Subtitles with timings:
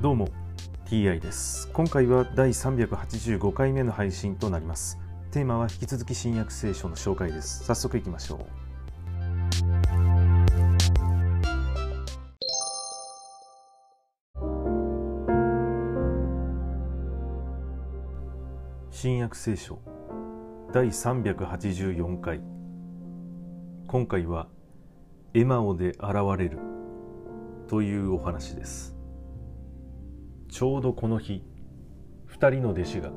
[0.00, 0.28] どうも
[0.86, 1.68] TI です。
[1.72, 4.96] 今回は第385回目の配信となります。
[5.32, 7.64] テーマは引き続き新約聖書の紹介です。
[7.64, 8.46] 早速いきましょう。
[18.92, 19.80] 新約聖書
[20.72, 22.40] 第384回。
[23.88, 24.46] 今回は
[25.34, 25.98] エマオで現
[26.38, 26.60] れる
[27.66, 28.97] というお話です。
[30.48, 31.42] ちょうどこの日
[32.30, 33.10] 2人の弟子が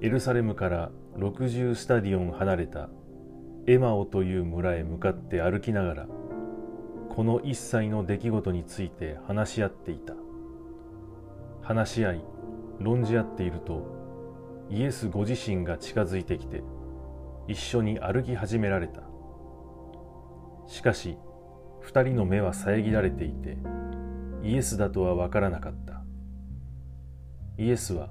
[0.00, 2.88] エルサレムから60スタディオン離れた
[3.66, 6.06] エマオという村へ向かって歩きながら
[7.10, 10.14] この一切の出来事について話し合っていた。
[11.60, 12.24] 話し合い
[12.78, 16.62] 論じ合っているとイエスご自身が近づいてきて
[17.48, 19.02] 一緒に歩き始められた。
[20.68, 21.18] しかし
[21.80, 23.58] 二人の目は遮られていて
[24.44, 25.97] イエスだとは分からなかった。
[27.58, 28.08] イエスは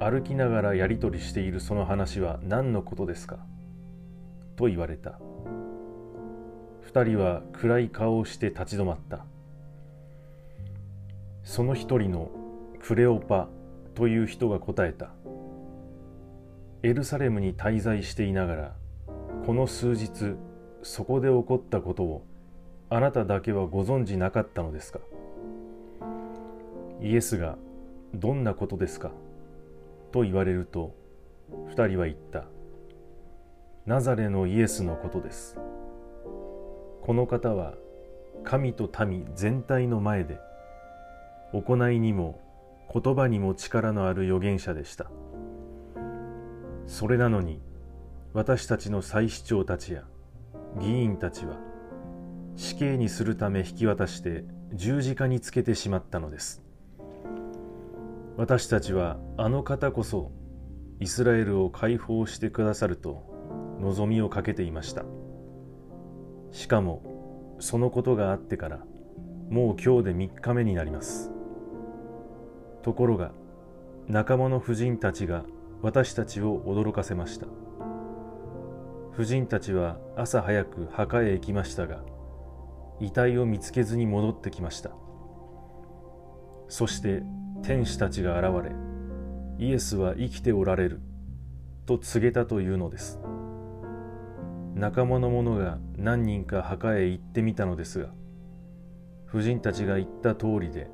[0.00, 3.38] 歩きながらやり取りしているその話は何のことですか？
[4.56, 5.20] と言われた。
[6.80, 9.24] 二人は暗い顔をして立ち止まった。
[11.44, 12.30] その一人の
[12.82, 13.48] クレオパ
[13.94, 15.10] という人が答えた。
[16.82, 18.74] エルサレムに滞在していながら
[19.46, 20.34] この数日
[20.82, 22.26] そこで起こったことを
[22.88, 24.98] あなただけはご存じなかったのですか？
[27.00, 27.56] イエスが
[28.14, 29.12] どんなことですか？
[30.12, 30.94] と言われると
[31.68, 32.44] 二人は言った。
[33.86, 35.56] ナザレのイエスのことです。
[37.02, 37.74] この方は
[38.44, 40.38] 神と民全体の前で
[41.52, 42.40] 行いにも
[42.92, 45.10] 言葉にも力のある預言者でした。
[46.86, 47.60] それなのに
[48.32, 50.04] 私たちの祭司長たちや
[50.78, 51.56] 議員たちは
[52.56, 54.44] 死刑にするため引き渡して
[54.74, 56.62] 十字架につけてしまったのです。
[58.40, 60.32] 私たちはあの方こそ
[60.98, 65.04] イスラエルを解放してくださると望みをかけていました。
[66.50, 68.78] しかもそのことがあってから
[69.50, 71.30] もう今日で3日目になります。
[72.80, 73.32] ところが
[74.08, 75.44] 仲間の婦人たちが
[75.82, 77.46] 私たちを驚かせました。
[79.12, 82.02] 婦人たちは朝早く墓へ行きましたが
[83.00, 84.92] 遺体を見つけずに戻ってきました。
[86.68, 87.22] そして
[87.62, 88.74] 天使たちが現れ
[89.58, 91.00] イエスは生きておられる
[91.86, 93.20] と告げたというのです。
[94.74, 98.08] 仲間の者が何人か墓へ行ってみたのですが
[99.26, 100.88] 婦人たちが言った通りで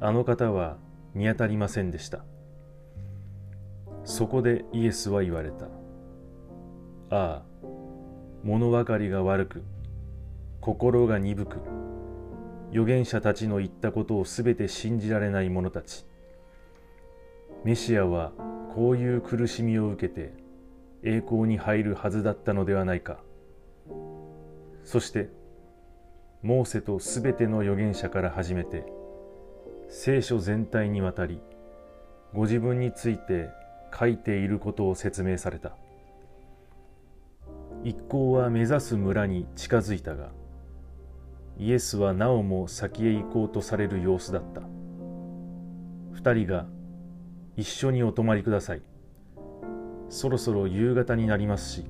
[0.00, 0.76] あの方は
[1.14, 2.24] 見当たりませんでした。
[4.04, 5.66] そこでイエスは言われた。
[5.66, 5.68] あ
[7.10, 7.42] あ
[8.42, 9.62] 物分かりが悪く
[10.60, 11.58] 心が鈍く
[12.72, 16.06] 預言者たちの言ったことをすべて信じられない者たち。
[17.64, 18.32] メシアは
[18.74, 20.32] こういう苦しみを受けて
[21.04, 23.18] 栄光に入るはずだったのではないか。
[24.84, 25.28] そして
[26.42, 28.84] モーセとすべての預言者から始めて
[29.88, 31.40] 聖書全体にわたり
[32.32, 33.50] ご自分について
[33.96, 35.76] 書いていることを説明された。
[37.84, 40.30] 一行は目指す村に近づいたが
[41.58, 44.62] イエスはなおも先へ行こうとされる様子だった。
[46.12, 46.66] 二人が
[47.56, 48.82] 一緒にお泊まりください。
[50.08, 51.86] そろそろ夕方になりますし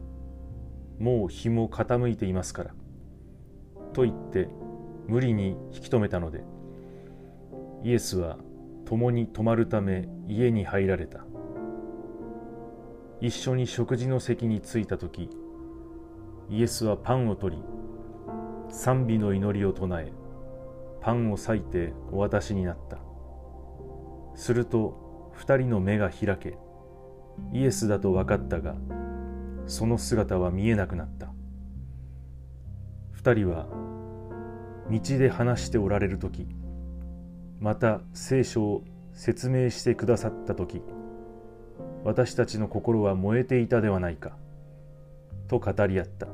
[0.99, 2.75] もう日も傾いていますから。
[3.93, 4.49] と言って
[5.06, 6.45] 無理に引き止めたので
[7.83, 8.39] イエスは
[8.84, 11.25] 共に泊まるため家に入られた。
[13.21, 15.31] 一緒に食事の席に着いた時
[16.51, 17.62] イエスはパンを取り
[18.72, 20.10] 賛美の祈りを唱え
[21.03, 22.99] パンを裂いてお渡しになった。
[24.34, 26.56] すると二人の目が開け
[27.53, 28.75] イエスだと分かったが
[29.66, 31.28] その姿は見えなくなった。
[33.12, 33.66] 二人は
[34.91, 36.48] 道で話しておられる時
[37.60, 40.83] また聖書を説明してくださった時
[42.04, 44.33] 私たちの心は燃えていたではないか
[45.47, 46.27] と語り合った。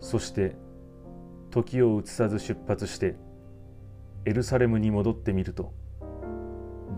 [0.00, 0.54] そして
[1.52, 3.14] 時を移さず出発して
[4.24, 5.72] エルサレムに戻ってみると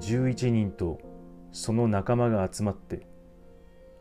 [0.01, 0.99] 11人と
[1.53, 3.06] その仲間が集まって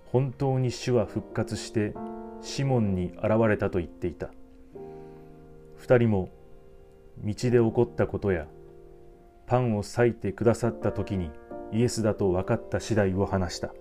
[0.06, 1.94] 本当に主は復活して
[2.42, 4.30] シモンに現れたと言っていた。
[5.76, 6.30] 二人も
[7.24, 8.46] 道で起こったことや
[9.48, 11.32] パンを裂いてくださった時に
[11.72, 13.74] イエスだと分かった次第を話した。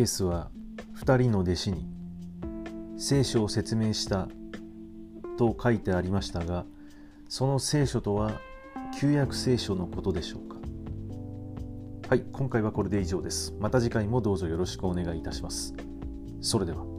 [0.00, 0.48] イエスは
[0.96, 1.86] 2人の弟子に
[2.96, 4.28] 聖書を説明した
[5.36, 6.64] と書いてありましたが
[7.28, 8.40] その聖書とは
[8.98, 10.56] 旧約聖書のことでしょうか。
[12.08, 13.54] はい今回はこれで以上です。
[13.60, 15.74] また次回もどうぞよろしくお願いいたします。
[16.40, 16.89] それでは。